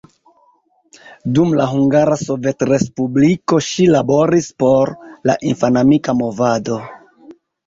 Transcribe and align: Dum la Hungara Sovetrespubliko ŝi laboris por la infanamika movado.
Dum 1.37 1.51
la 1.59 1.67
Hungara 1.73 2.17
Sovetrespubliko 2.21 3.61
ŝi 3.67 3.85
laboris 3.97 4.49
por 4.65 4.95
la 5.31 5.37
infanamika 5.53 6.19
movado. 6.25 6.81